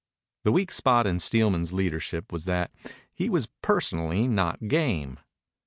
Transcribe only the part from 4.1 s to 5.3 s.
not game.